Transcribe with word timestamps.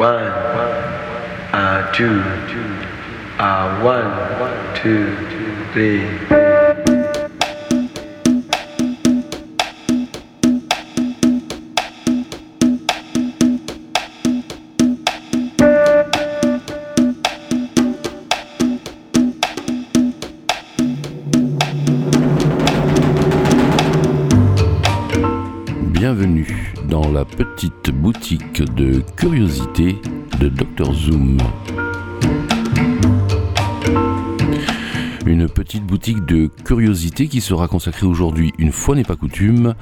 One, 0.00 0.14
uh, 1.52 1.92
two, 1.92 2.20
uh, 3.40 3.82
one, 3.82 4.14
two, 4.76 5.12
three. 5.72 6.06
Bienvenue 25.90 26.46
dans 26.88 27.10
la 27.10 27.24
petite 27.24 27.90
de 28.20 29.00
curiosité 29.16 29.96
de 30.40 30.48
Dr 30.48 30.92
Zoom. 30.92 31.38
Une 35.24 35.48
petite 35.48 35.84
boutique 35.84 36.24
de 36.26 36.50
curiosité 36.64 37.28
qui 37.28 37.40
sera 37.40 37.68
consacrée 37.68 38.06
aujourd'hui, 38.06 38.52
une 38.58 38.72
fois 38.72 38.96
n'est 38.96 39.04
pas 39.04 39.14
coutume, 39.14 39.74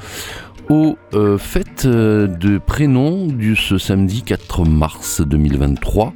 aux 0.68 0.98
euh, 1.14 1.38
fêtes 1.38 1.86
euh, 1.86 2.26
de 2.26 2.58
prénoms 2.58 3.26
du 3.26 3.56
ce 3.56 3.78
samedi 3.78 4.22
4 4.22 4.64
mars 4.64 5.22
2023. 5.22 6.12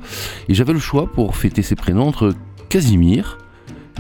Et 0.49 0.55
j'avais 0.55 0.75
le 0.75 0.79
choix 0.79 1.07
pour 1.11 1.37
fêter 1.37 1.63
ces 1.63 1.75
prénoms 1.75 2.07
entre 2.07 2.35
Casimir, 2.69 3.39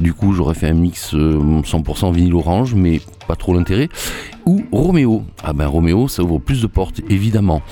du 0.00 0.14
coup 0.14 0.32
j'aurais 0.32 0.54
fait 0.54 0.68
un 0.68 0.74
mix 0.74 1.14
euh, 1.14 1.62
100% 1.62 2.12
vinyle 2.12 2.34
orange, 2.34 2.74
mais 2.74 3.00
pas 3.26 3.36
trop 3.36 3.54
l'intérêt, 3.54 3.88
Roméo. 4.72 5.22
Ah 5.42 5.52
ben 5.52 5.66
Roméo, 5.66 6.08
ça 6.08 6.22
ouvre 6.22 6.38
plus 6.38 6.62
de 6.62 6.66
portes, 6.66 7.00
évidemment. 7.08 7.62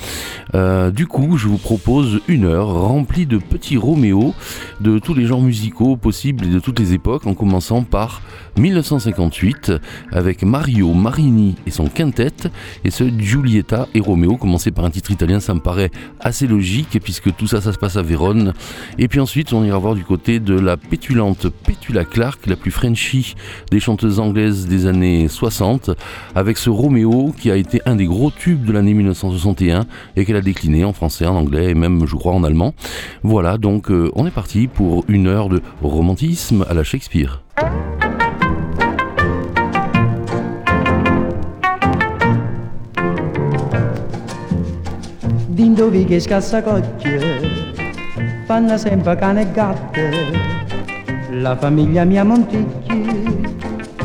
Euh, 0.54 0.90
du 0.90 1.06
coup, 1.06 1.36
je 1.36 1.48
vous 1.48 1.58
propose 1.58 2.20
une 2.28 2.44
heure 2.44 2.68
remplie 2.68 3.26
de 3.26 3.38
petits 3.38 3.76
Roméo 3.76 4.34
de 4.80 4.98
tous 4.98 5.14
les 5.14 5.26
genres 5.26 5.40
musicaux 5.40 5.96
possibles 5.96 6.46
et 6.46 6.50
de 6.50 6.58
toutes 6.58 6.78
les 6.78 6.92
époques, 6.92 7.26
en 7.26 7.34
commençant 7.34 7.82
par 7.82 8.22
1958 8.58 9.72
avec 10.12 10.42
Mario 10.42 10.92
Marini 10.94 11.56
et 11.66 11.70
son 11.70 11.86
quintet, 11.86 12.50
et 12.84 12.90
ce 12.90 13.04
Giulietta 13.18 13.88
et 13.94 14.00
Roméo, 14.00 14.36
commencé 14.36 14.70
par 14.70 14.84
un 14.84 14.90
titre 14.90 15.10
italien, 15.10 15.40
ça 15.40 15.54
me 15.54 15.60
paraît 15.60 15.90
assez 16.20 16.46
logique 16.46 16.98
puisque 17.02 17.34
tout 17.36 17.46
ça, 17.46 17.60
ça 17.60 17.72
se 17.72 17.78
passe 17.78 17.96
à 17.96 18.02
Vérone. 18.02 18.52
Et 18.98 19.08
puis 19.08 19.20
ensuite, 19.20 19.52
on 19.52 19.64
ira 19.64 19.78
voir 19.78 19.94
du 19.94 20.04
côté 20.04 20.40
de 20.40 20.58
la 20.58 20.76
pétulante 20.76 21.48
Petula 21.48 22.04
Clark, 22.04 22.46
la 22.46 22.56
plus 22.56 22.70
Frenchy 22.70 23.34
des 23.70 23.80
chanteuses 23.80 24.20
anglaises 24.20 24.66
des 24.66 24.86
années 24.86 25.28
60, 25.28 25.90
avec 26.34 26.58
ce 26.58 26.67
Roméo 26.68 27.32
qui 27.36 27.50
a 27.50 27.56
été 27.56 27.80
un 27.86 27.96
des 27.96 28.06
gros 28.06 28.30
tubes 28.30 28.64
de 28.64 28.72
l'année 28.72 28.94
1961 28.94 29.86
et 30.16 30.24
qu'elle 30.24 30.36
a 30.36 30.40
décliné 30.40 30.84
en 30.84 30.92
français, 30.92 31.26
en 31.26 31.36
anglais 31.36 31.70
et 31.70 31.74
même, 31.74 32.06
je 32.06 32.16
crois, 32.16 32.32
en 32.32 32.44
allemand. 32.44 32.74
Voilà, 33.22 33.58
donc 33.58 33.90
euh, 33.90 34.10
on 34.14 34.26
est 34.26 34.30
parti 34.30 34.66
pour 34.66 35.04
une 35.08 35.26
heure 35.26 35.48
de 35.48 35.60
romantisme 35.82 36.64
à 36.68 36.74
la 36.74 36.84
Shakespeare. 36.84 37.42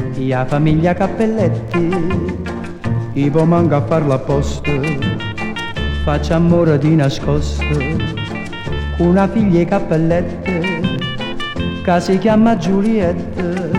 E 0.05 0.35
la 0.35 0.45
famiglia 0.45 0.81
mia 0.81 0.93
Cappelletti, 0.93 1.89
i 3.15 3.29
manca 3.29 3.75
a 3.75 3.81
farlo 3.81 4.13
apposta, 4.13 4.71
faccio 6.03 6.33
amore 6.33 6.79
di 6.79 6.95
nascosto, 6.95 7.63
con 8.97 9.07
una 9.07 9.27
figlia 9.27 9.59
e 9.59 9.65
Cappellette, 9.65 10.61
che 11.83 11.99
si 11.99 12.17
chiama 12.17 12.57
Giulietta, 12.57 13.69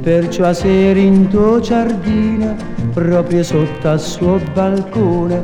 perciò 0.00 0.44
a 0.44 0.52
sera 0.52 1.00
in 1.00 1.26
tuo 1.28 1.58
giardino, 1.58 2.54
proprio 2.94 3.42
sotto 3.42 3.88
al 3.88 4.00
suo 4.00 4.38
balcone, 4.54 5.42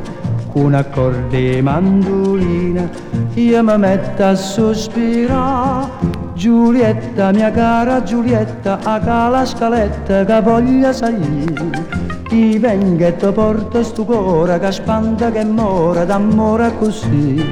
con 0.53 0.73
accordi 0.75 1.57
e 1.57 1.61
mandolina, 1.61 2.89
io 3.33 3.63
mi 3.63 3.77
metto 3.77 4.23
a 4.23 4.35
sospirare. 4.35 6.17
Giulietta, 6.35 7.31
mia 7.31 7.51
cara 7.51 8.01
Giulietta, 8.01 8.79
a 8.81 8.97
cala 8.99 9.45
scaletta 9.45 10.23
che 10.23 10.41
voglia 10.41 10.93
salire. 10.93 11.98
Ti 12.29 12.59
vengo 12.59 13.03
e 13.03 13.15
ti 13.15 13.31
porto 13.31 13.81
sto 13.81 14.05
cuore 14.05 14.59
che 14.59 14.71
spanta 14.71 15.31
che 15.31 15.43
mora 15.43 16.05
d'amore 16.05 16.71
così. 16.77 17.43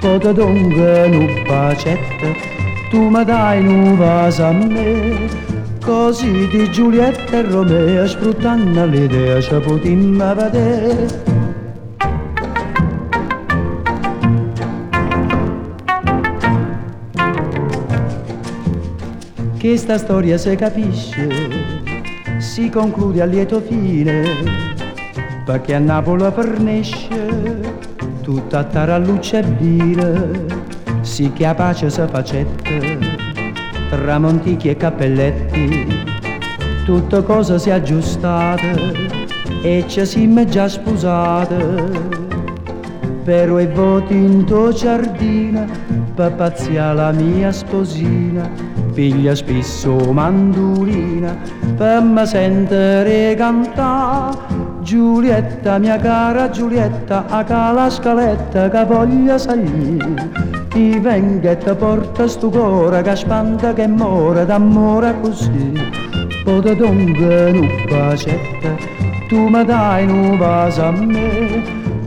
Pote 0.00 0.32
dunque 0.32 1.02
un 1.08 1.42
bacetto, 1.44 2.26
tu 2.88 3.08
mi 3.08 3.24
dai 3.24 3.66
un 3.66 3.96
vaso 3.96 4.44
a 4.44 4.52
me. 4.52 5.28
Così 5.84 6.46
di 6.46 6.70
Giulietta 6.70 7.38
e 7.38 7.42
Romeo 7.42 8.06
sfruttando 8.06 8.86
l'idea 8.86 9.40
ci 9.40 9.56
potremmo 9.56 10.34
vedere. 10.36 11.32
che 19.62 19.76
sta 19.76 19.96
storia 19.96 20.36
si 20.38 20.56
capisce, 20.56 21.28
si 22.52 22.68
conclude 22.68 23.22
a 23.22 23.24
lieto 23.24 23.62
fine, 23.62 24.24
perché 25.46 25.74
a 25.74 25.78
Napoli 25.78 26.30
fornisce 26.34 27.78
tutta 28.20 28.62
taralluccia 28.64 29.38
e 29.38 29.42
bile, 29.42 30.44
sì 31.00 31.32
che 31.32 31.46
a 31.46 31.54
pace 31.54 31.88
si 31.88 32.02
facette, 32.10 32.98
tra 33.88 34.18
Montichi 34.18 34.68
e 34.68 34.76
Cappelletti, 34.76 36.04
tutto 36.84 37.22
cosa 37.22 37.56
si 37.56 37.70
è 37.70 37.72
aggiustate 37.72 39.08
e 39.62 39.84
ci 39.86 40.04
siamo 40.04 40.44
già 40.44 40.68
sposate. 40.68 42.10
Però 43.24 43.60
i 43.60 43.66
voti 43.66 44.14
in 44.14 44.44
tuo 44.44 44.72
giardino, 44.72 45.64
per 46.14 46.34
pazzia 46.34 46.92
la 46.92 47.12
mia 47.12 47.50
sposina, 47.50 48.50
piglia 48.92 49.34
spesso 49.34 50.12
mandolina 50.12 51.36
per 51.76 52.02
me 52.02 52.26
sentire 52.26 53.34
cantare 53.36 54.70
Giulietta, 54.82 55.78
mia 55.78 55.96
cara 55.96 56.50
Giulietta, 56.50 57.24
a 57.28 57.44
cala 57.44 57.88
scaletta 57.88 58.68
che 58.68 58.84
voglia 58.84 59.38
salire. 59.38 60.28
Ti 60.68 60.98
venga 60.98 61.52
e 61.52 61.58
ti 61.58 61.72
porta 61.74 62.26
sto 62.26 62.50
cuore 62.50 63.00
che 63.02 63.14
spanta 63.14 63.72
che 63.72 63.86
muore 63.86 64.44
d'amore 64.44 65.14
così. 65.20 65.72
Pote 66.44 66.74
dunque 66.74 67.50
un 67.52 67.68
bacetta 67.88 69.00
tu 69.28 69.48
mi 69.48 69.64
dai 69.64 70.04
un 70.04 70.36
vaso 70.36 70.82
a 70.82 70.90
me. 70.90 71.62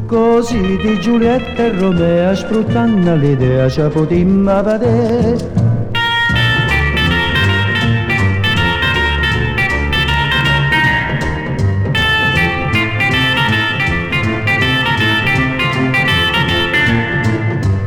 Così 0.06 0.78
di 0.78 1.00
Giulietta 1.00 1.64
e 1.64 1.72
Romeo 1.80 2.36
sfruttando 2.36 3.16
l'idea 3.16 3.68
ci 3.68 3.82
potremmo 3.92 4.62
vedere 4.62 5.65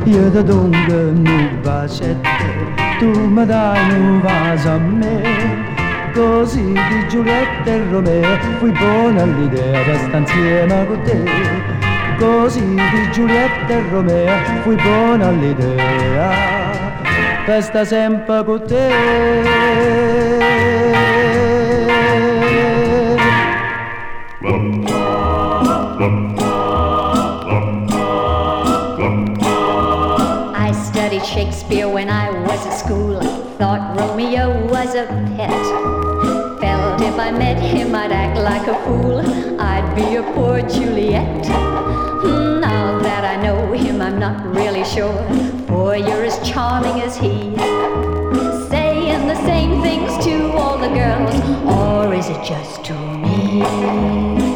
io 0.08 0.30
da 0.30 0.42
donde 0.42 0.94
un 0.94 1.60
bacetto, 1.62 2.28
tu 2.98 3.10
mi 3.28 3.44
dai 3.44 3.90
un 3.92 4.20
vaso 4.20 4.70
a 4.70 4.78
me. 4.78 5.66
Così 6.14 6.72
di 6.72 7.08
Giulietta 7.08 7.70
e 7.70 7.82
Romeo 7.90 8.38
fui 8.58 8.72
buona 8.72 9.22
all'idea 9.22 9.82
di 9.82 9.98
stare 9.98 10.18
insieme 10.18 10.86
con 10.86 11.02
te. 11.02 11.24
Così 12.18 12.74
di 12.74 13.10
Giulietta 13.12 13.72
e 13.72 13.82
Romeo 13.90 14.36
fui 14.62 14.76
buona 14.76 15.28
all'idea 15.28 16.30
di 17.44 17.62
stare 17.62 17.84
sempre 17.84 18.44
con 18.44 18.62
te. 18.66 19.96
I 24.40 24.97
Shakespeare 31.34 31.88
when 31.88 32.08
I 32.08 32.30
was 32.30 32.66
at 32.66 32.72
school. 32.72 33.18
I 33.18 33.26
Thought 33.58 33.98
Romeo 33.98 34.66
was 34.66 34.94
a 34.94 35.06
pet. 35.36 35.50
Felt 36.60 37.00
if 37.02 37.18
I 37.18 37.30
met 37.30 37.58
him 37.60 37.94
I'd 37.94 38.12
act 38.12 38.38
like 38.38 38.66
a 38.66 38.74
fool. 38.84 39.20
I'd 39.60 39.94
be 39.94 40.16
a 40.16 40.22
poor 40.32 40.62
Juliet. 40.62 41.46
Hmm, 41.46 42.60
Now 42.60 42.98
that 43.00 43.24
I 43.24 43.42
know 43.42 43.72
him, 43.72 44.00
I'm 44.00 44.18
not 44.18 44.42
really 44.56 44.84
sure. 44.84 45.12
Boy, 45.66 45.98
you're 45.98 46.24
as 46.24 46.38
charming 46.48 47.02
as 47.02 47.16
he. 47.18 47.54
Saying 48.70 49.26
the 49.28 49.36
same 49.44 49.82
things 49.82 50.24
to 50.24 50.52
all 50.52 50.78
the 50.78 50.88
girls, 50.88 51.34
or 51.66 52.14
is 52.14 52.28
it 52.30 52.42
just 52.42 52.84
to 52.86 52.94
me? 52.94 54.47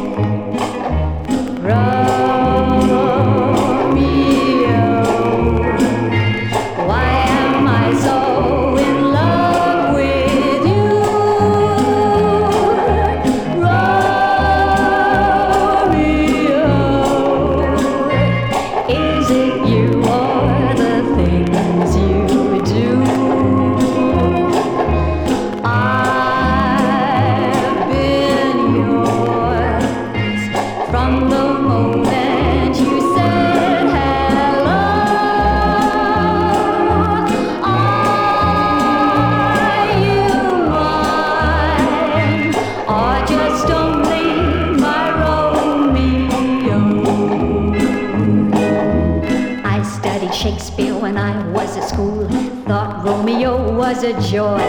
Was 53.95 54.05
a 54.05 54.31
joy. 54.31 54.65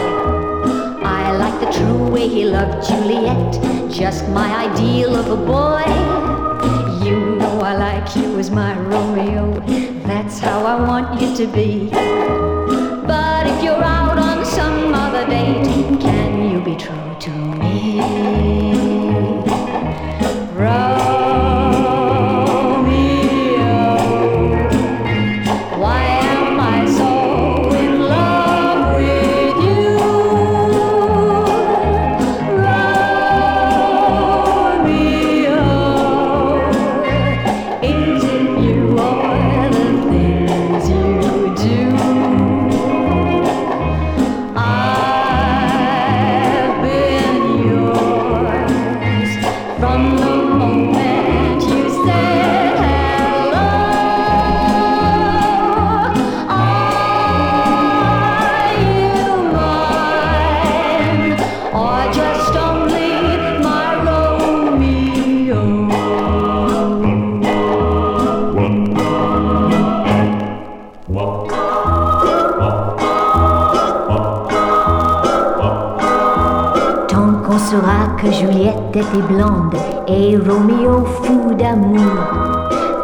I 1.02 1.32
liked 1.32 1.60
the 1.64 1.70
true 1.72 2.08
way 2.08 2.28
he 2.28 2.44
loved 2.44 2.86
Juliet, 2.86 3.54
just 3.90 4.28
my 4.28 4.68
ideal 4.68 5.16
of 5.16 5.30
a 5.30 5.36
boy. 5.36 5.86
You 7.06 7.36
know 7.36 7.58
I 7.60 7.74
like 7.74 8.16
you 8.16 8.38
as 8.38 8.50
my 8.50 8.78
Romeo, 8.78 9.60
that's 10.06 10.38
how 10.40 10.66
I 10.66 10.74
want 10.88 11.22
you 11.22 11.34
to 11.36 11.46
be. 11.46 11.88
But 13.12 13.46
if 13.46 13.64
you're 13.64 13.84
out 13.98 14.18
on 14.18 14.44
some 14.44 14.92
other 14.92 15.26
date, 15.26 16.00
can 16.02 16.50
you 16.50 16.60
be 16.60 16.76
true 16.76 17.16
to 17.20 17.30
me? 17.30 18.63
Blonde 79.22 79.76
et 80.08 80.36
Roméo 80.36 81.04
fou 81.22 81.54
d'amour. 81.54 82.00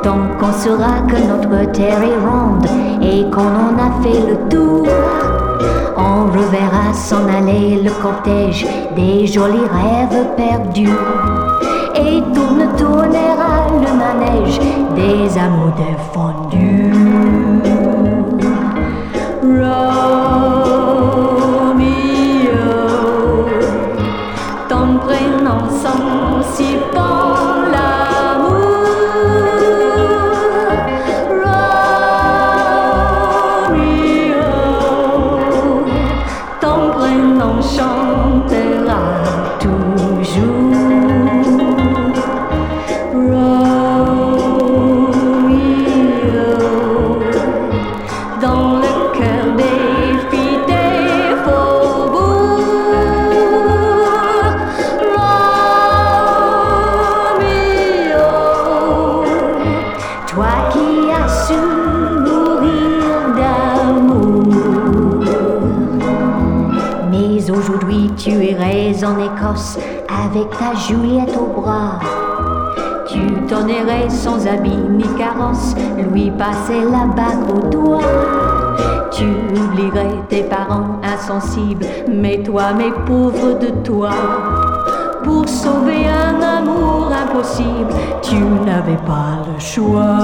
Tant 0.03 0.29
qu'on 0.39 0.53
saura 0.53 1.01
que 1.09 1.17
notre 1.17 1.71
terre 1.73 2.03
est 2.03 2.19
ronde 2.27 2.67
et 3.03 3.31
qu'on 3.31 3.41
en 3.41 3.77
a 3.79 4.03
fait 4.03 4.21
le 4.29 4.49
tour, 4.49 4.87
on 5.97 6.27
reverra 6.27 6.93
s'en 6.95 7.29
aller 7.29 7.83
le 7.83 7.91
cortège 8.03 8.67
des 8.97 9.27
jolis 9.27 9.59
rêves 9.59 10.27
perdus. 10.37 10.89
Et 11.95 12.23
tourne, 12.35 12.67
tournera 12.79 13.67
le 13.73 13.93
manège 13.97 14.59
des 14.97 15.39
amours 15.39 15.75
défendus. 15.77 16.10
Avec 70.41 70.59
ta 70.59 70.75
Juliette 70.75 71.37
au 71.37 71.61
bras. 71.61 71.99
Tu 73.07 73.19
t'en 73.47 73.67
irais 73.67 74.09
sans 74.09 74.47
habit 74.47 74.77
ni 74.91 75.05
carrosse, 75.19 75.75
lui 76.13 76.31
passer 76.31 76.81
la 76.85 77.07
bague 77.07 77.51
au 77.51 77.69
doigt. 77.69 78.01
Tu 79.11 79.25
oublierais 79.25 80.23
tes 80.29 80.45
parents 80.45 81.01
insensibles, 81.03 81.85
mais 82.09 82.43
toi, 82.43 82.73
mes 82.73 82.93
pauvres 83.07 83.59
de 83.59 83.71
toi. 83.83 84.11
Pour 85.25 85.49
sauver 85.49 86.07
un 86.09 86.41
amour 86.41 87.11
impossible, 87.13 87.93
tu 88.23 88.37
n'avais 88.37 88.97
pas 89.07 89.43
le 89.47 89.61
choix. 89.61 90.19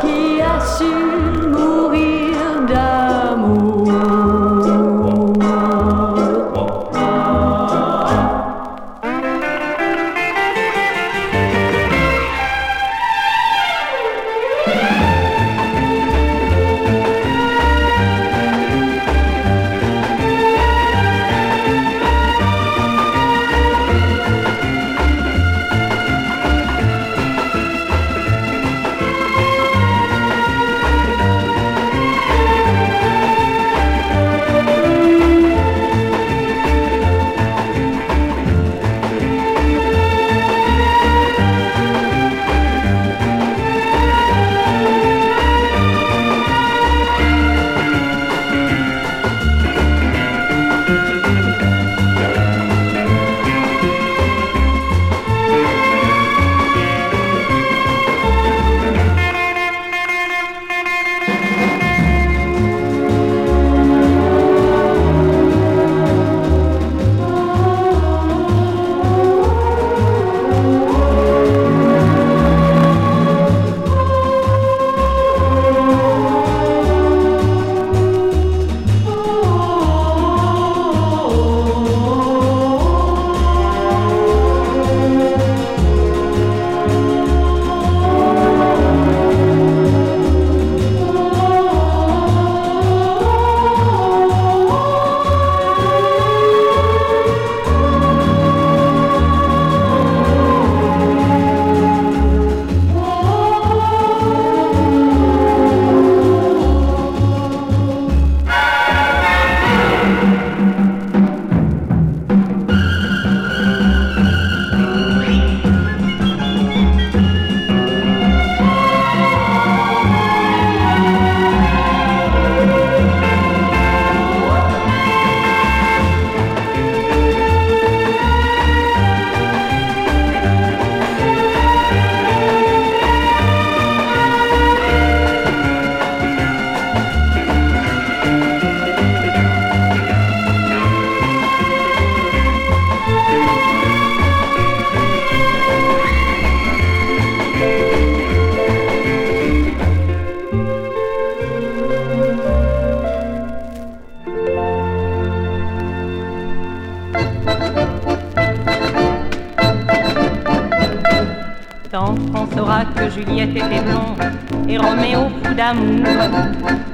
qui 0.00 0.40
a 0.40 1.19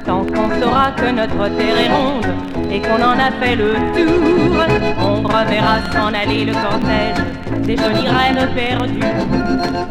Tant 0.04 0.24
qu'on 0.24 0.60
saura 0.60 0.90
que 0.92 1.10
notre 1.10 1.48
terre 1.56 1.78
est 1.78 1.90
ronde 1.90 2.26
et 2.70 2.80
qu'on 2.80 3.02
en 3.02 3.18
a 3.18 3.30
fait 3.40 3.56
le 3.56 3.74
tour, 3.94 4.64
on 5.00 5.22
reverra 5.22 5.80
s'en 5.92 6.12
aller 6.12 6.44
le 6.44 6.52
cortège 6.52 7.16
des 7.64 7.76
jolies 7.76 8.08
reines 8.08 8.48
perdues. 8.54 9.00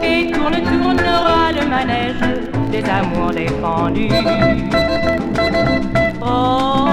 Et 0.03 0.31
tourne 0.31 0.61
tournera 0.61 1.51
le 1.51 1.67
manège 1.67 2.21
des 2.71 2.83
amours 2.89 3.31
défendus. 3.31 4.09
Oh, 6.21 6.84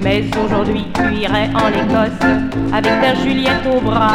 Mais 0.00 0.24
aujourd'hui 0.44 0.86
tu 0.94 1.14
irais 1.16 1.50
en 1.54 1.68
Écosse 1.68 2.28
avec 2.72 3.00
ta 3.00 3.14
Juliette 3.16 3.66
au 3.66 3.80
bras. 3.80 4.12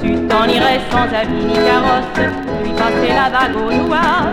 Tu 0.00 0.14
t'en 0.28 0.44
irais 0.44 0.80
sans 0.90 1.08
habit 1.14 1.44
ni 1.46 1.54
carrosse, 1.54 2.20
lui 2.62 2.70
passer 2.70 3.12
la 3.12 3.28
vague 3.30 3.56
au 3.56 3.86
noir. 3.86 4.26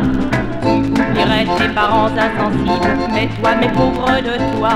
Tu 0.61 0.67
oublierais 0.67 1.47
tes 1.57 1.69
parents 1.73 2.05
insensibles, 2.05 2.97
mais 3.13 3.27
toi, 3.41 3.55
mes 3.59 3.69
pauvres 3.69 4.21
de 4.21 4.35
toi, 4.57 4.75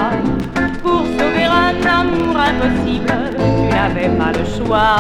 pour 0.82 1.02
sauver 1.02 1.46
un 1.46 1.76
amour 2.00 2.36
impossible, 2.38 3.14
tu 3.38 3.76
n'avais 3.76 4.10
pas 4.18 4.32
le 4.32 4.46
choix. 4.66 4.98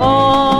Oh, 0.00 0.57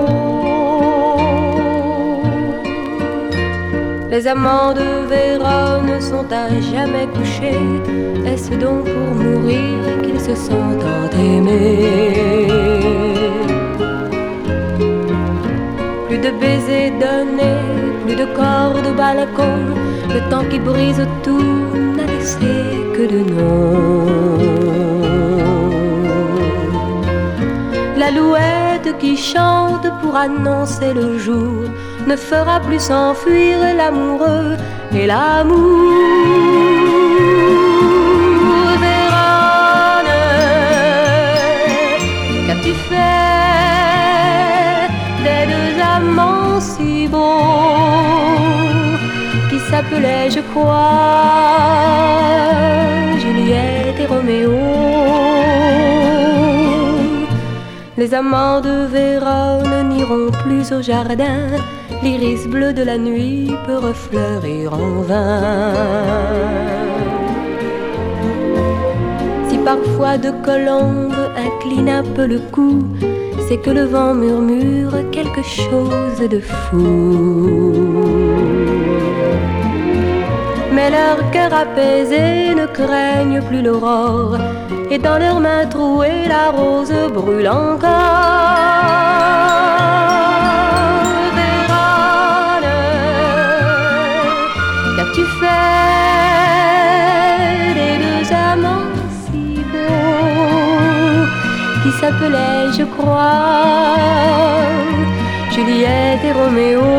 Les 4.10 4.26
amants 4.28 4.74
de 4.74 4.88
Vérone 5.10 6.00
sont 6.00 6.28
à 6.32 6.48
jamais 6.72 7.08
couchés. 7.08 7.68
Est-ce 8.26 8.52
donc 8.52 8.84
pour 8.86 9.16
mourir 9.24 10.02
qu'ils 10.04 10.22
se 10.22 10.36
sont 10.36 10.70
tant 10.84 11.10
aimés? 11.18 12.48
Plus 16.08 16.20
de 16.20 16.32
baisers 16.40 16.94
donnés, 17.04 17.64
plus 18.06 18.16
de 18.16 18.26
corps 18.38 18.82
de 18.82 18.92
balcon. 18.96 19.58
Le 20.14 20.22
temps 20.30 20.46
qui 20.50 20.60
brise 20.60 21.06
tout 21.24 21.66
n'a 21.98 22.06
laissé 22.06 22.54
que 22.96 23.06
de 23.14 23.20
noms. 23.34 24.33
L'alouette 28.14 28.98
qui 29.00 29.18
chante 29.18 29.88
pour 30.02 30.16
annoncer 30.16 30.94
le 30.94 31.18
jour 31.18 31.64
ne 32.06 32.16
fera 32.16 32.60
plus 32.60 32.80
s'enfuir 32.80 33.58
l'amoureux 33.76 34.56
et 34.94 35.08
l'amour. 35.08 35.92
Vérone, 38.84 40.14
qu'as-tu 42.46 42.74
fait 42.88 43.24
des 45.24 45.46
deux 45.52 45.82
amants 45.82 46.60
si 46.60 47.08
beaux 47.08 47.20
qui 49.50 49.58
s'appelaient, 49.72 50.30
je 50.30 50.42
crois, 50.54 50.92
Juliette 53.20 54.00
et 54.00 54.06
Roméo? 54.06 54.60
Les 57.96 58.16
amants 58.16 58.60
de 58.60 58.88
Vérone 58.88 59.90
n'iront 59.90 60.32
plus 60.44 60.72
au 60.74 60.82
jardin, 60.82 61.46
l'iris 62.02 62.48
bleu 62.48 62.74
de 62.74 62.82
la 62.82 62.98
nuit 62.98 63.52
peut 63.68 63.78
refleurir 63.78 64.74
en 64.74 65.02
vain. 65.04 65.74
Si 69.48 69.60
parfois 69.60 70.18
de 70.18 70.32
colombe 70.44 71.14
incline 71.38 71.90
un 71.90 72.04
peu 72.04 72.26
le 72.26 72.40
cou, 72.52 72.80
c'est 73.48 73.58
que 73.58 73.70
le 73.70 73.84
vent 73.84 74.16
murmure 74.16 75.12
quelque 75.12 75.44
chose 75.44 76.28
de 76.28 76.40
fou. 76.40 77.74
Mais 80.74 80.90
leur 80.90 81.30
cœur 81.30 81.54
apaisé 81.54 82.56
ne 82.56 82.66
craigne 82.66 83.40
plus 83.44 83.62
l'aurore, 83.62 84.40
et 84.94 85.00
dans 85.00 85.18
leurs 85.18 85.40
mains 85.40 85.66
trouées 85.66 86.28
la 86.28 86.52
rose 86.52 86.94
brûle 87.12 87.50
encore. 87.50 87.90
Vérone, 91.38 92.70
qu'as-tu 94.96 95.24
fait 95.40 95.84
des 97.80 97.96
deux 98.04 98.28
amants 98.52 98.94
si 99.24 99.46
beaux 99.72 101.26
qui 101.82 101.92
s'appelaient, 102.00 102.68
je 102.78 102.86
crois, 102.96 103.98
Juliette 105.54 106.24
et 106.30 106.34
Roméo? 106.40 106.92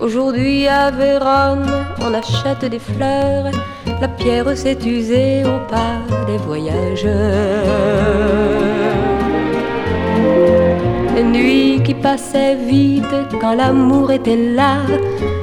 Aujourd'hui 0.00 0.66
à 0.66 0.90
Vérone, 0.90 1.70
on 2.00 2.14
achète 2.14 2.64
des 2.64 2.78
fleurs, 2.78 3.52
la 4.00 4.08
pierre 4.08 4.56
s'est 4.56 4.78
usée 4.84 5.44
au 5.44 5.58
pas 5.70 6.00
des 6.26 6.38
voyageurs. 6.38 7.12
Les 11.14 11.22
nuits 11.22 11.82
qui 11.84 11.94
passaient 11.94 12.56
vite 12.56 13.16
quand 13.40 13.54
l'amour 13.54 14.10
était 14.10 14.36
là 14.36 14.78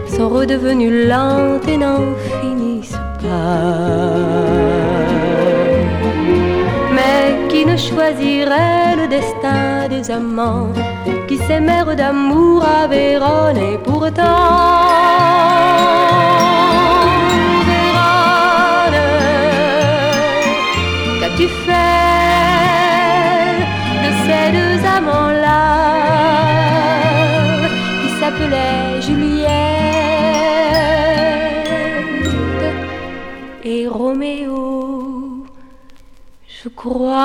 sont 0.07 0.29
redevenues 0.29 1.07
lentes 1.07 1.67
et 1.67 1.77
n'en 1.77 2.15
finissent 2.41 3.03
pas. 3.21 4.29
Mais 6.95 7.47
qui 7.49 7.65
ne 7.65 7.77
choisirait 7.77 8.95
le 9.01 9.07
destin 9.07 9.87
des 9.89 10.11
amants 10.11 10.73
qui 11.27 11.37
s'aimèrent 11.37 11.95
d'amour 11.95 12.63
à 12.63 12.87
Vérone 12.87 13.57
et 13.57 13.77
pourtant 13.77 14.79
qu'as-tu 21.39 21.47
fait 21.65 21.71
de 24.03 24.09
ces 24.25 24.45
deux 24.51 24.77
amants-là 24.85 25.63
qui 28.01 28.09
s'appelaient 28.19 29.01
Juliette 29.01 29.49
et 33.63 33.87
Roméo? 33.87 35.45
Je 36.47 36.69
crois. 36.69 37.19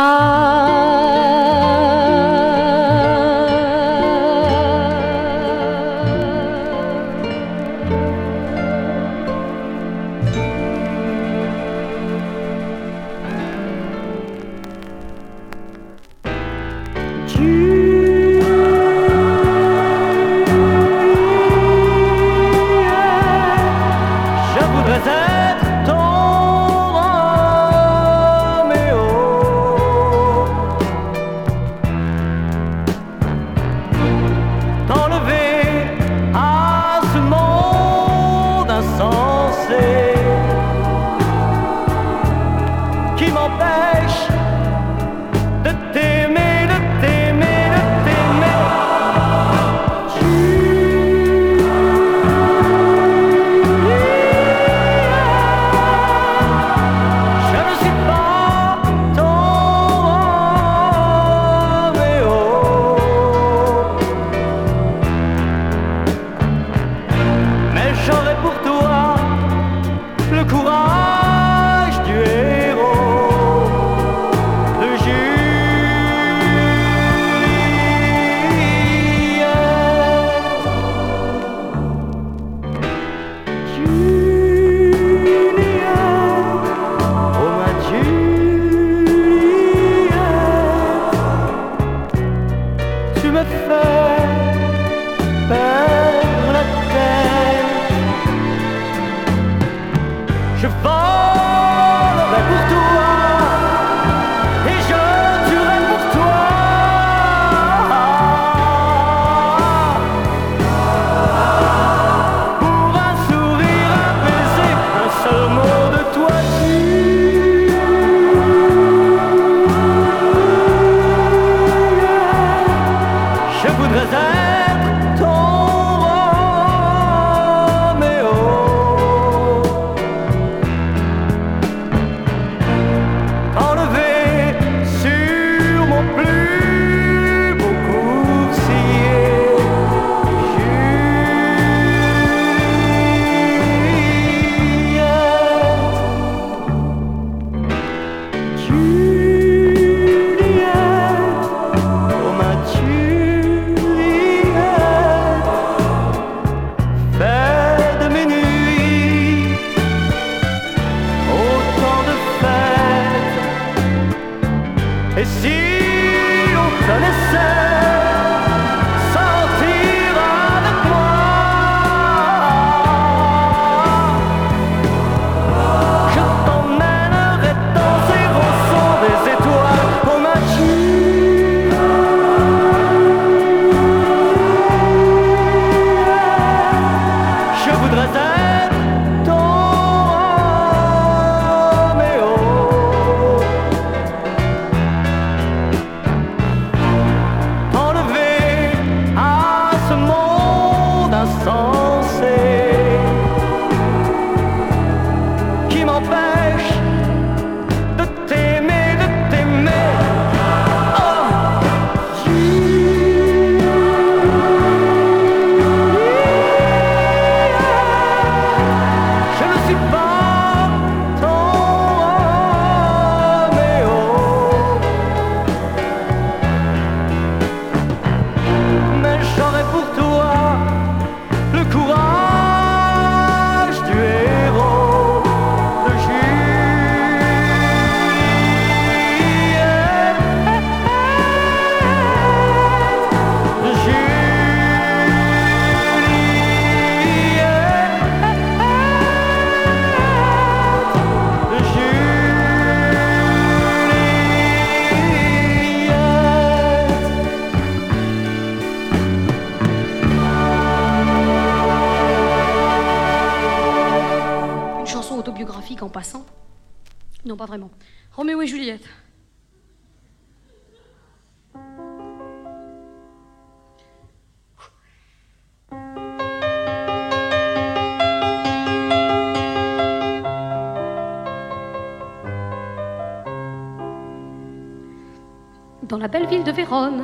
Dans 285.89 285.99
la 285.99 286.09
belle 286.09 286.27
ville 286.27 286.45
de 286.45 286.51
Vérone, 286.51 287.03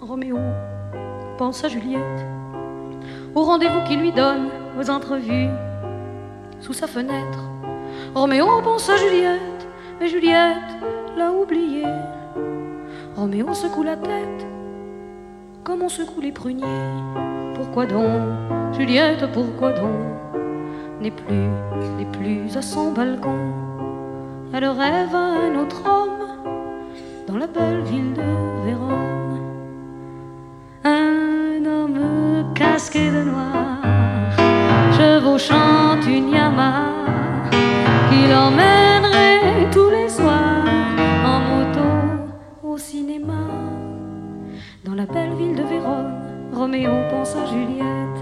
Roméo 0.00 0.36
pense 1.38 1.62
à 1.62 1.68
Juliette, 1.68 2.26
au 3.36 3.44
rendez-vous 3.44 3.84
qu'il 3.84 4.00
lui 4.00 4.10
donne, 4.10 4.48
aux 4.80 4.90
entrevues 4.90 5.48
sous 6.58 6.72
sa 6.72 6.88
fenêtre. 6.88 7.38
Roméo 8.16 8.46
pense 8.64 8.90
à 8.90 8.96
Juliette, 8.96 9.68
mais 10.00 10.08
Juliette 10.08 10.76
l'a 11.16 11.30
oublié. 11.30 11.84
Roméo 13.14 13.54
secoue 13.54 13.84
la 13.84 13.96
tête, 13.96 14.46
comme 15.62 15.82
on 15.82 15.88
secoue 15.88 16.20
les 16.20 16.32
pruniers. 16.32 16.66
Pourquoi 17.54 17.86
donc, 17.86 18.72
Juliette, 18.72 19.24
pourquoi 19.32 19.70
donc 19.70 20.00
N'est 21.00 21.12
plus, 21.12 21.48
n'est 21.96 22.10
plus 22.10 22.56
à 22.56 22.62
son 22.62 22.90
balcon. 22.90 23.38
Elle 24.52 24.64
rêve 24.64 25.14
à 25.14 25.46
un 25.46 25.54
autre 25.60 25.80
homme 25.88 26.11
dans 27.32 27.38
la 27.38 27.46
belle 27.46 27.80
ville 27.84 28.12
de 28.12 28.22
Vérone. 28.66 29.40
Un 30.84 31.64
homme 31.64 32.52
casqué 32.54 33.10
de 33.10 33.22
noir 33.22 33.78
chevauchant 34.92 36.00
une 36.06 36.28
Yamaha 36.28 36.90
qui 38.10 38.28
l'emmènerait 38.28 39.70
tous 39.72 39.88
les 39.88 40.10
soirs 40.10 40.66
en 41.24 41.38
moto 41.50 41.88
au 42.64 42.76
cinéma. 42.76 43.44
Dans 44.84 44.94
la 44.94 45.06
belle 45.06 45.32
ville 45.32 45.56
de 45.56 45.62
Vérone, 45.62 46.12
Roméo 46.52 46.92
pense 47.10 47.34
à 47.34 47.46
Juliette, 47.46 48.20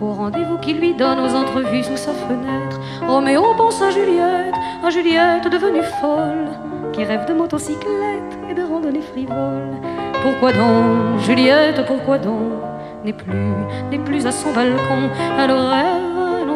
au 0.00 0.12
rendez-vous 0.12 0.58
qu'il 0.58 0.78
lui 0.78 0.94
donne 0.94 1.18
aux 1.18 1.34
entrevues 1.34 1.82
sous 1.82 1.96
sa 1.96 2.12
fenêtre. 2.12 2.78
Roméo 3.08 3.42
pense 3.56 3.82
à 3.82 3.90
Juliette, 3.90 4.54
à 4.84 4.90
Juliette 4.90 5.50
devenue 5.50 5.82
folle, 6.00 6.46
qui 6.92 7.02
rêve 7.02 7.26
de 7.26 7.34
motocyclette 7.34 8.15
frivole. 9.00 9.76
Pourquoi 10.22 10.52
donc, 10.52 11.20
Juliette, 11.20 11.84
pourquoi 11.86 12.18
donc 12.18 12.52
n'est 13.04 13.12
plus, 13.12 13.52
n'est 13.90 13.98
plus 13.98 14.26
à 14.26 14.32
son 14.32 14.52
balcon, 14.52 15.10
elle 15.38 15.52
rêve 15.52 16.16
un 16.22 16.46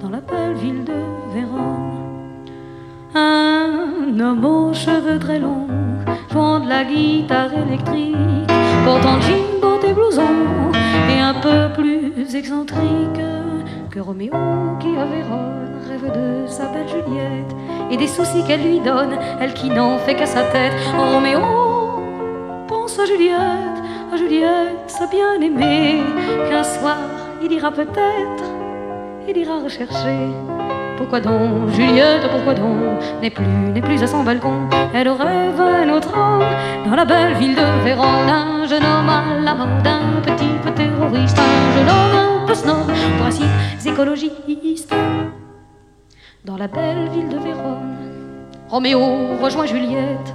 dans 0.00 0.10
la 0.10 0.20
belle 0.20 0.54
ville 0.54 0.84
de 0.84 0.92
Vérone. 1.34 2.44
Un 3.14 4.20
homme 4.20 4.44
aux 4.44 4.72
cheveux 4.72 5.18
très 5.18 5.38
longs, 5.38 5.66
jouant 6.30 6.60
de 6.60 6.68
la 6.68 6.84
guitare 6.84 7.52
électrique, 7.52 8.16
portant 8.84 9.20
jean, 9.20 9.60
bottes 9.60 9.84
et 9.84 9.92
blouson, 9.92 10.22
et 11.10 11.20
un 11.20 11.34
peu 11.34 11.72
plus 11.74 12.34
excentrique 12.34 13.20
que 13.94 14.00
Roméo 14.00 14.32
qui 14.80 14.88
à 14.96 15.04
Vérone 15.04 15.78
rêve 15.88 16.10
de 16.12 16.48
sa 16.48 16.66
belle 16.66 16.88
Juliette 16.88 17.54
et 17.92 17.96
des 17.96 18.08
soucis 18.08 18.42
qu'elle 18.44 18.64
lui 18.64 18.80
donne, 18.80 19.16
elle 19.40 19.54
qui 19.54 19.68
n'en 19.68 19.98
fait 19.98 20.16
qu'à 20.16 20.26
sa 20.26 20.42
tête. 20.42 20.72
Roméo 20.96 21.40
pense 22.66 22.98
à 22.98 23.04
Juliette, 23.04 23.78
à 24.12 24.16
Juliette, 24.16 24.88
sa 24.88 25.06
bien-aimée, 25.06 26.02
qu'un 26.50 26.64
soir 26.64 26.96
il 27.40 27.52
ira 27.52 27.70
peut-être, 27.70 28.44
il 29.28 29.36
ira 29.36 29.60
rechercher. 29.60 30.63
Pourquoi 30.96 31.20
donc, 31.20 31.68
Juliette, 31.70 32.28
pourquoi 32.30 32.54
donc, 32.54 33.02
n'est 33.20 33.30
plus, 33.30 33.46
n'est 33.46 33.82
plus 33.82 34.00
à 34.02 34.06
son 34.06 34.22
balcon, 34.22 34.68
elle 34.94 35.08
rêve 35.08 35.60
un 35.60 35.88
autre 35.90 36.16
homme, 36.16 36.44
dans 36.88 36.94
la 36.94 37.04
belle 37.04 37.34
ville 37.34 37.56
de 37.56 37.84
Vérone, 37.84 38.28
un 38.28 38.64
jeune 38.66 38.84
homme 38.84 39.08
à 39.08 39.24
la 39.42 39.54
mode, 39.54 39.86
un 39.86 40.20
petit 40.22 40.54
peu 40.62 40.70
terroriste, 40.70 41.38
un 41.38 41.72
jeune 41.76 41.88
homme 41.88 42.42
un 42.42 42.46
peu 42.46 42.54
snob, 42.54 42.90
ainsi 43.26 43.42
écologiste. 43.88 44.94
Dans 46.44 46.56
la 46.56 46.68
belle 46.68 47.08
ville 47.12 47.28
de 47.28 47.38
Vérone, 47.38 47.96
Roméo 48.68 49.36
rejoint 49.42 49.66
Juliette, 49.66 50.32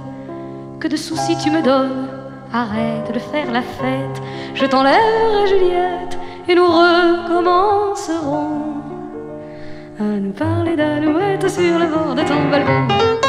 que 0.78 0.88
de 0.88 0.96
soucis 0.96 1.38
tu 1.42 1.50
me 1.50 1.62
donnes, 1.62 2.08
arrête 2.52 3.10
de 3.12 3.18
faire 3.18 3.50
la 3.50 3.62
fête, 3.62 4.20
je 4.54 4.66
t'enlèverai 4.66 5.46
Juliette, 5.48 6.18
et 6.48 6.54
nous 6.54 6.66
recommencerons 6.66 8.69
à 10.00 10.18
nous 10.18 10.32
parler 10.32 10.76
d'alouette 10.76 11.46
sur 11.46 11.78
le 11.78 11.86
bord 11.86 12.14
de 12.14 12.22
ton 12.22 12.50
balcon. 12.50 13.19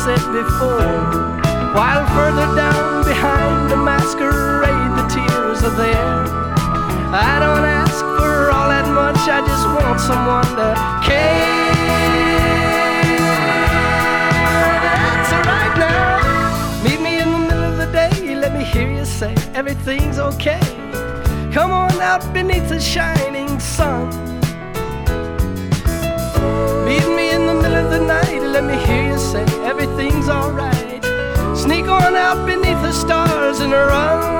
sunset 0.00 0.32
before. 0.32 0.80
While 1.74 2.06
further 2.14 2.46
down 2.56 3.04
behind 3.04 3.70
the 3.70 3.76
masquerade, 3.76 4.92
the 4.98 5.06
tears 5.08 5.62
are 5.62 5.76
there. 5.76 6.24
I 7.12 7.38
don't 7.38 7.64
ask 7.64 8.00
for 8.00 8.50
all 8.50 8.68
that 8.68 8.88
much, 8.94 9.20
I 9.28 9.40
just 9.46 9.66
want 9.66 10.00
someone 10.00 10.50
to 10.60 10.68
care. 11.04 11.70
That's 14.86 15.32
right 15.46 15.76
now. 15.78 16.82
Meet 16.82 17.00
me 17.00 17.20
in 17.20 17.30
the 17.32 17.38
middle 17.38 17.64
of 17.64 17.76
the 17.76 17.90
day, 17.92 18.34
let 18.36 18.54
me 18.56 18.64
hear 18.64 18.90
you 18.90 19.04
say 19.04 19.34
everything's 19.54 20.18
okay. 20.18 20.60
Come 21.52 21.72
on 21.72 21.92
out 22.00 22.32
beneath 22.32 22.68
the 22.68 22.80
shining 22.80 23.60
sun. 23.60 24.29
and 33.60 33.72
run 33.72 34.39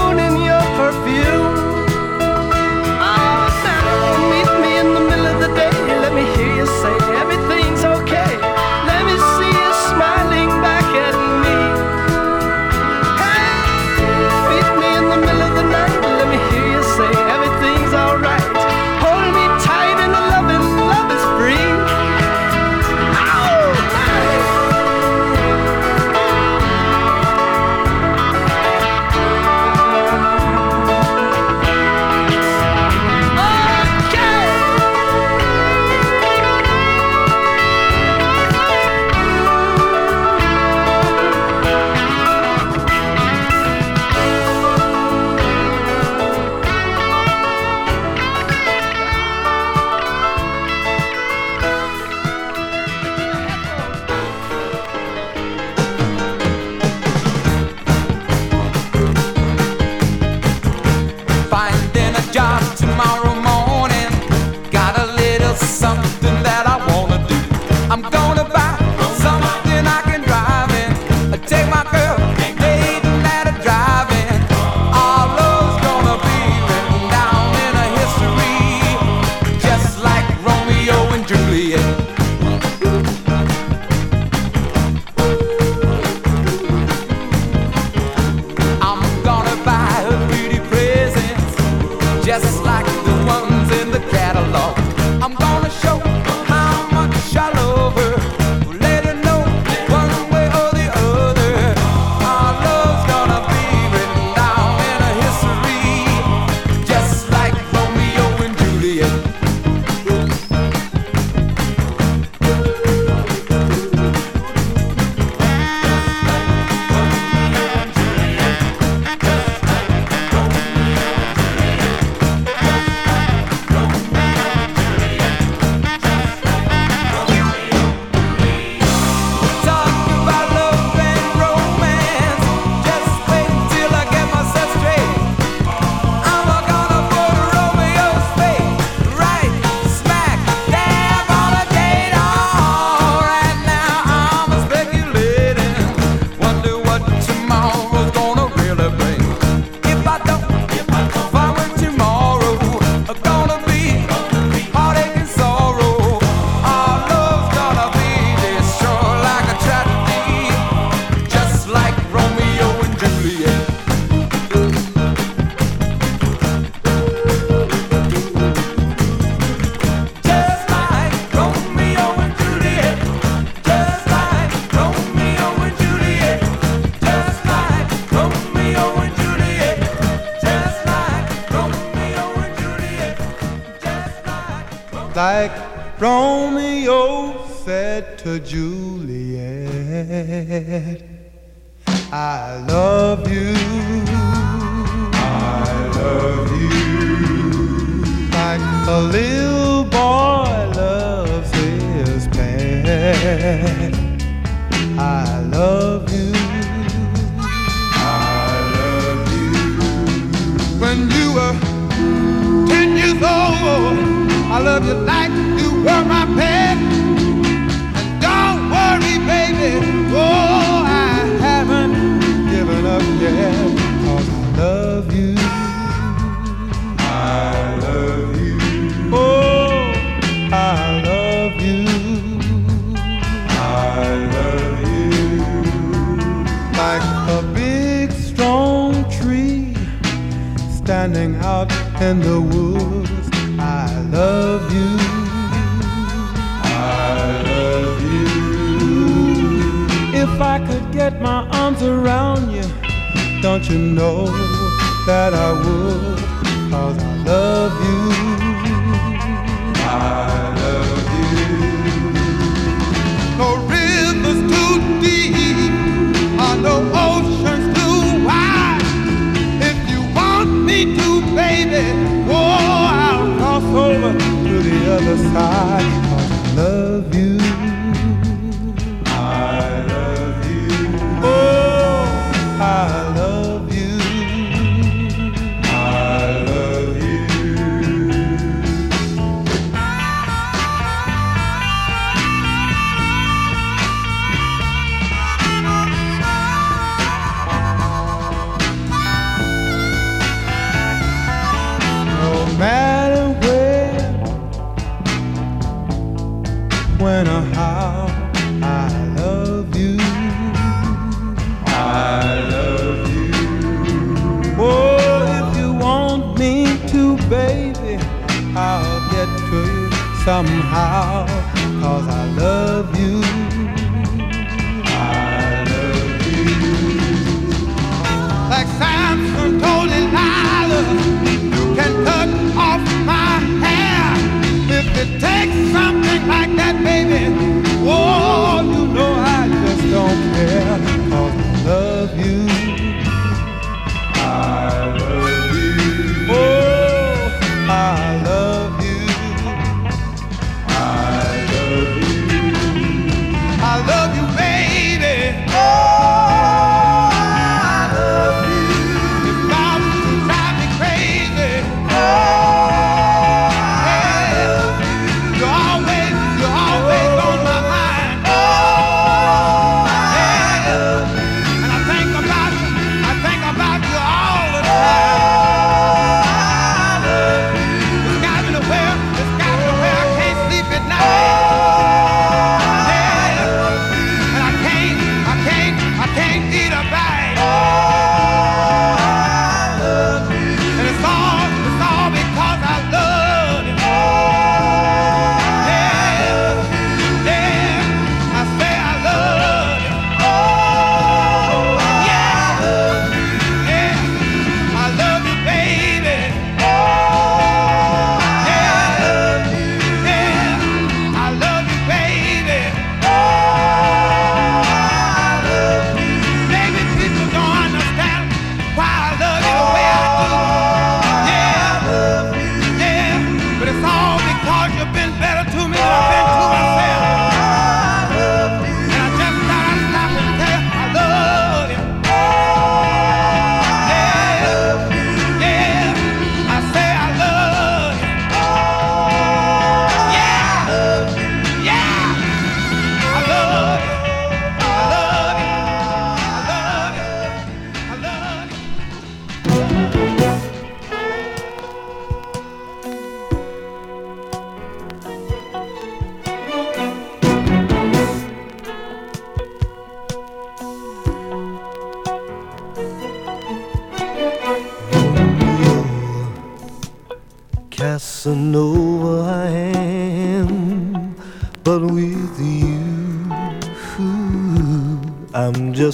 the 188.31 188.39
Jew. 188.39 188.70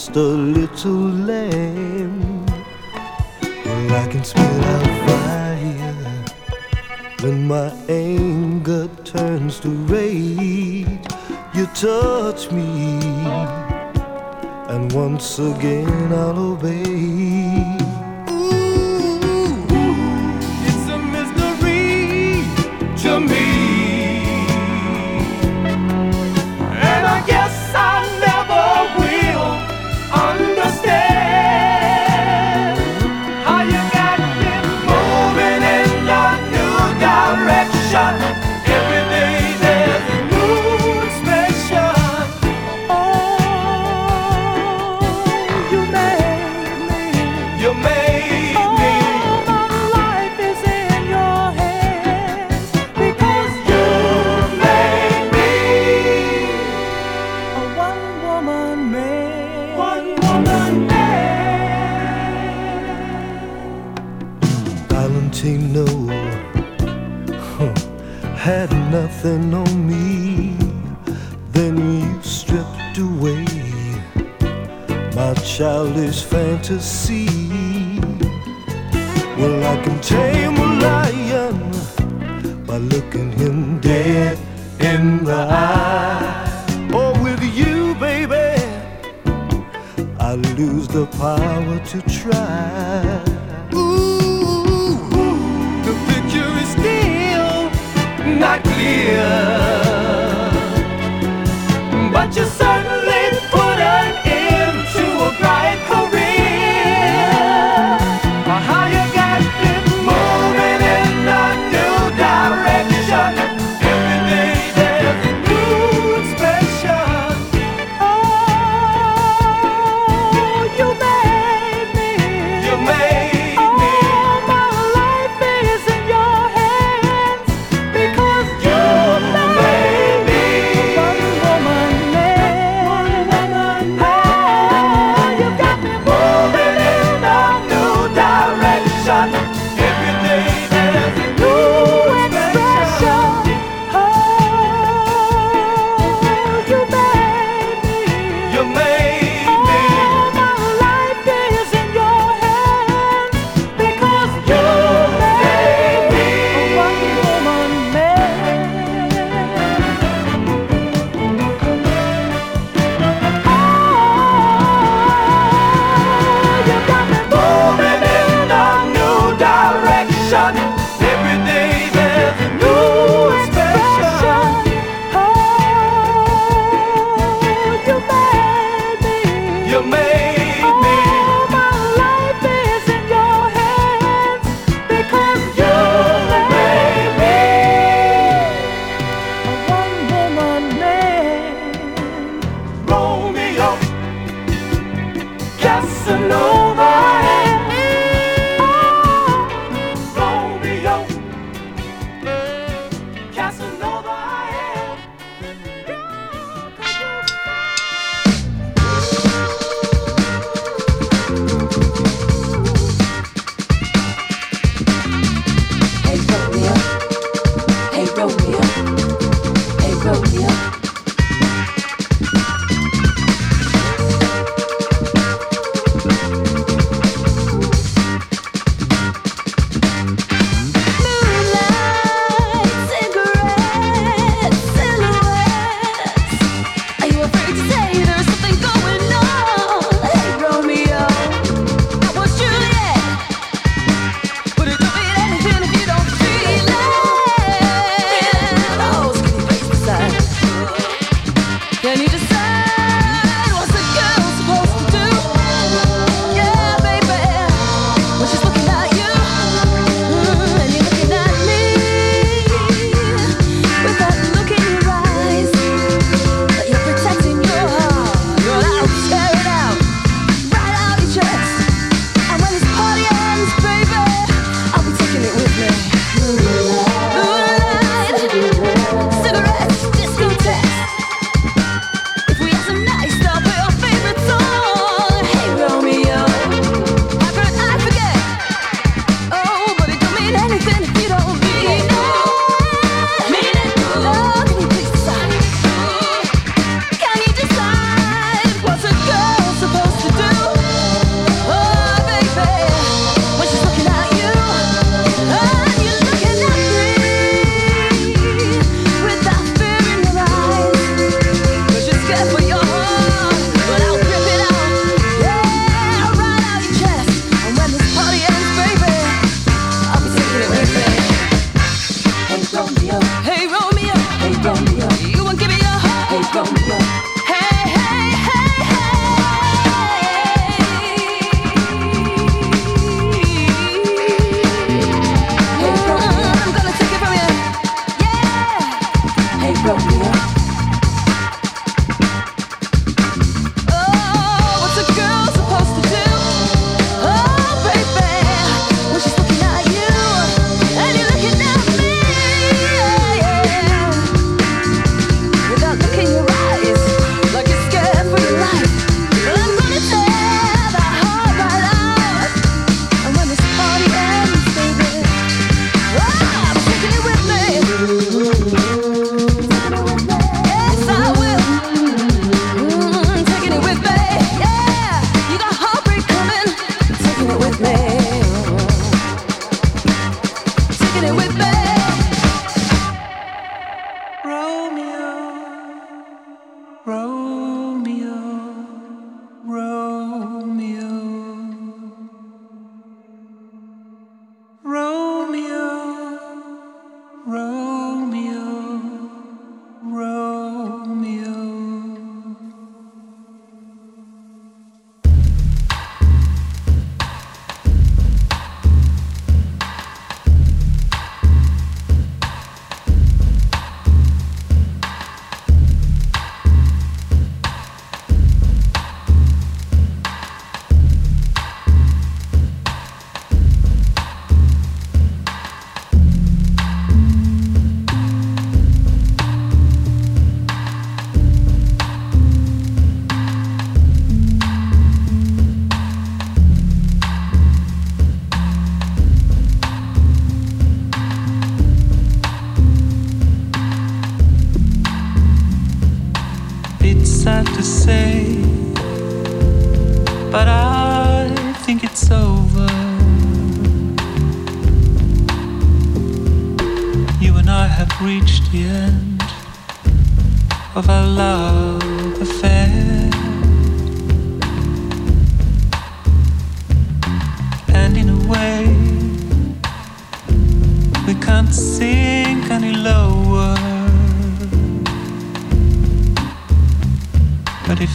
just 0.07 0.17
a 0.17 0.21
little 0.21 1.09
lame. 1.25 2.45
Well, 3.65 3.93
I 3.93 4.07
can 4.09 4.23
spit 4.23 4.41
out 4.41 4.87
fire 5.07 5.93
when 7.21 7.47
my 7.47 7.69
anger 7.89 8.87
turns 9.03 9.59
to 9.61 9.69
rage. 9.69 10.87
You 11.53 11.65
touch 11.73 12.51
me, 12.51 12.99
and 14.69 14.91
once 14.93 15.39
again 15.39 16.13
I'll 16.13 16.53
obey. 16.53 17.76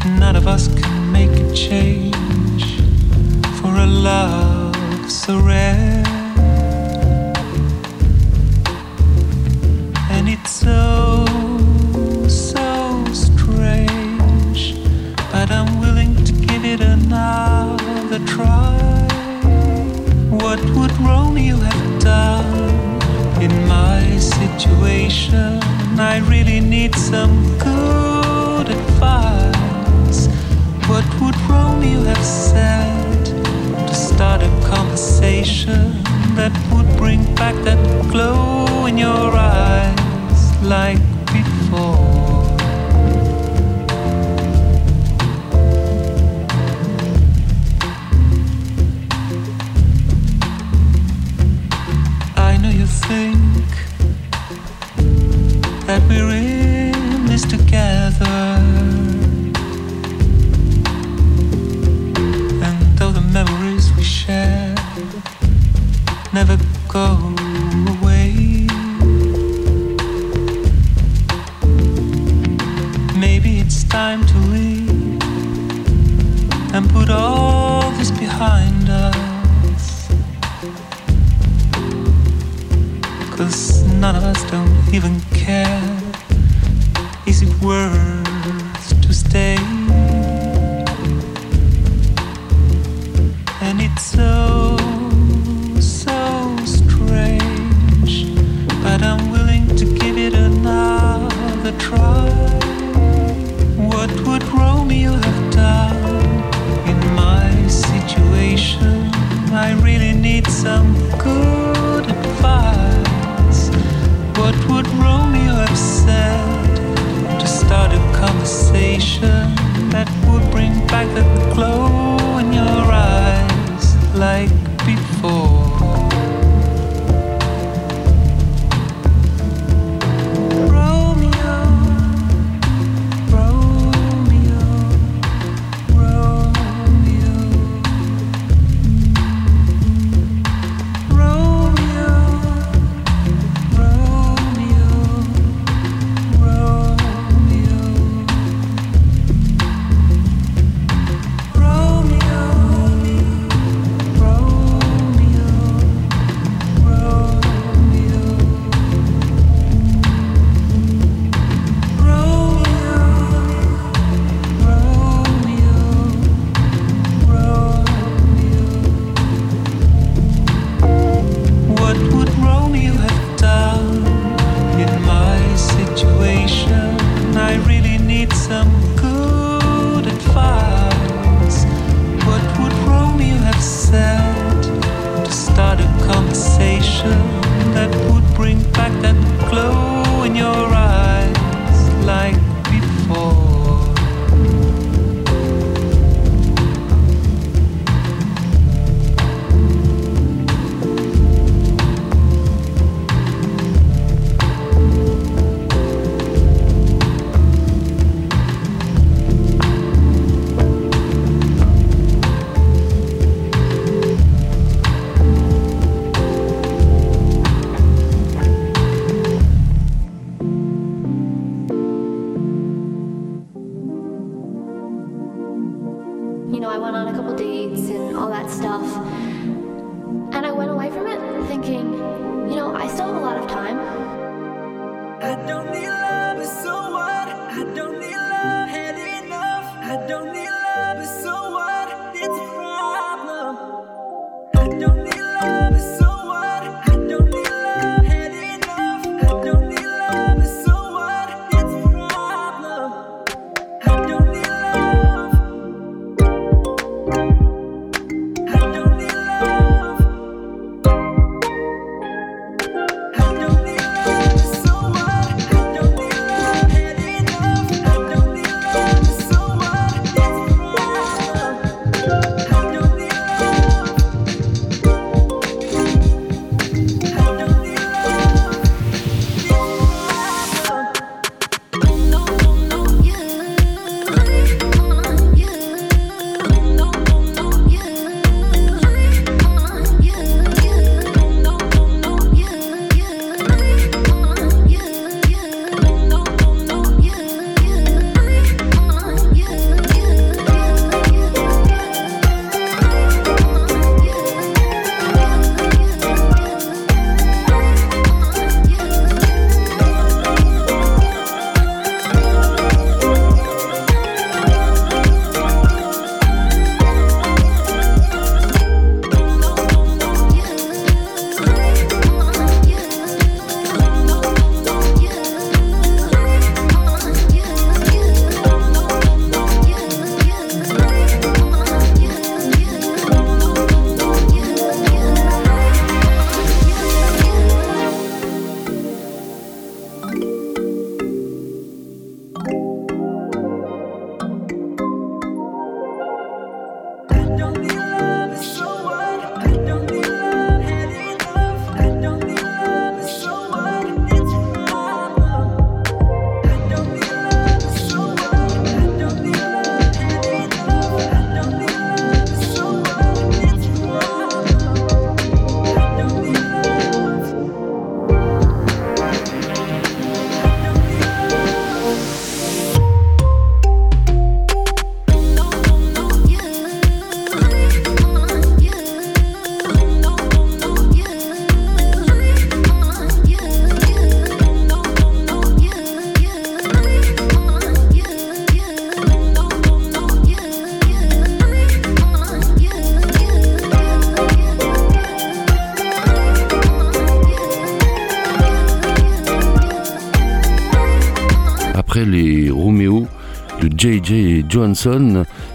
None 0.04 0.36
of 0.36 0.46
us 0.48 0.68
can 0.80 1.12
make 1.12 1.30
a 1.30 1.54
change 1.54 2.64
for 3.60 3.72
a 3.74 3.86
love 3.86 5.10
so 5.10 5.38
rare, 5.38 6.02
and 10.10 10.28
it's 10.28 10.50
so, 10.50 11.24
so 12.28 13.04
strange, 13.12 14.74
but 15.30 15.50
I'm 15.50 15.78
willing 15.78 16.16
to 16.24 16.32
give 16.32 16.64
it 16.64 16.80
another 16.80 18.18
try. 18.26 18.78
What 20.30 20.60
would 20.76 20.92
Romeo 20.98 21.56
have 21.56 22.02
done 22.02 23.00
in 23.40 23.52
my 23.68 24.18
situation? 24.18 25.60
I 26.00 26.18
really 26.28 26.60
need 26.60 26.94
some 26.96 27.56
good 27.58 28.68
advice. 28.68 29.61
What 31.02 31.20
would 31.20 31.36
Romeo 31.50 32.00
have 32.02 32.24
said 32.24 33.24
to 33.26 33.94
start 33.94 34.42
a 34.42 34.48
conversation 34.64 36.02
that 36.36 36.52
would 36.72 36.96
bring 36.96 37.22
back 37.34 37.56
that 37.64 37.78
glow 38.10 38.86
in 38.86 38.98
your 38.98 39.32
eyes 39.34 40.62
like 40.62 40.98
before? 41.26 42.11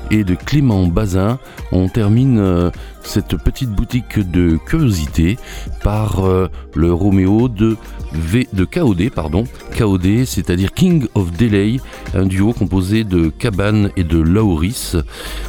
Et 0.09 0.23
de 0.23 0.35
Clément 0.35 0.87
Bazin, 0.87 1.37
on 1.73 1.89
termine 1.89 2.39
euh, 2.39 2.71
cette 3.03 3.35
petite 3.35 3.69
boutique 3.69 4.19
de 4.19 4.57
curiosité 4.65 5.37
par 5.83 6.25
euh, 6.25 6.47
le 6.75 6.93
Roméo 6.93 7.49
de, 7.49 7.75
v, 8.13 8.47
KOD, 8.71 9.09
pardon, 9.09 9.43
KOD, 9.77 10.23
c'est-à-dire 10.25 10.73
King 10.73 11.07
of 11.13 11.35
Delay, 11.35 11.77
un 12.13 12.25
duo 12.25 12.53
composé 12.53 13.03
de 13.03 13.27
Cabane 13.27 13.89
et 13.97 14.05
de 14.05 14.17
Lauris. 14.17 14.93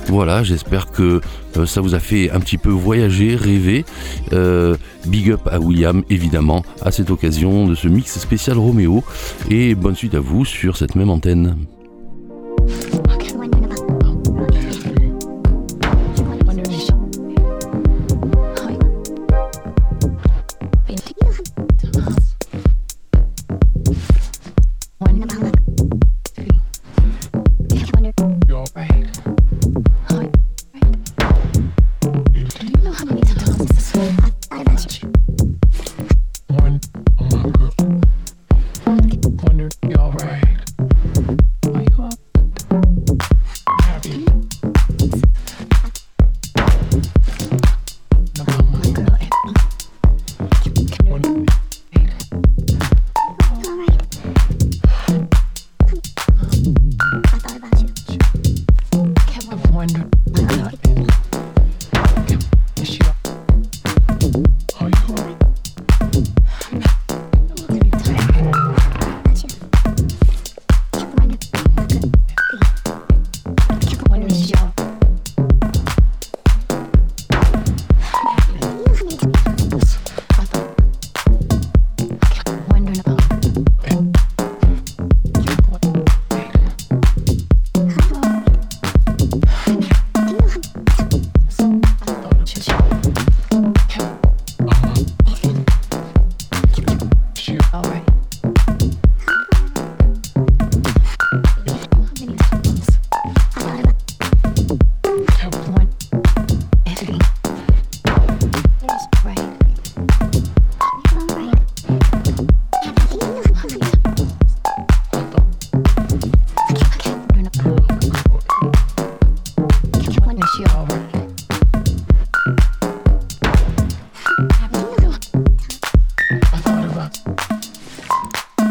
Voilà, 0.09 0.43
j'espère 0.43 0.91
que 0.91 1.21
euh, 1.57 1.67
ça 1.67 1.81
vous 1.81 1.95
a 1.95 2.01
fait 2.01 2.33
un 2.33 2.41
petit 2.41 2.59
peu 2.59 2.71
voyager, 2.71 3.37
rêver. 3.37 3.85
big 5.07 5.31
up 5.31 5.47
à 5.49 5.61
William, 5.61 6.03
évidemment, 6.11 6.65
à 6.83 6.91
cette 6.91 7.11
occasion 7.11 7.69
de 7.69 7.77
ce 7.77 7.87
mix 7.87 8.19
spécial 8.19 8.59
Roméo. 8.59 9.05
Et 9.51 9.77
bonne 9.77 9.95
suite 9.95 10.15
à 10.15 10.21
vous 10.21 10.45
sur 10.45 10.77
cette 10.77 10.97
même 10.97 11.11
antenne. 11.11 11.55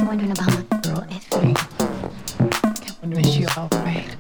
wondering 0.08 0.32
about 0.32 0.48
my 0.48 0.78
girl 0.80 1.06
Anthony. 1.12 1.54
I 3.04 3.06
miss 3.08 3.36
you 3.36 3.48
all 3.58 3.68
right. 3.74 4.17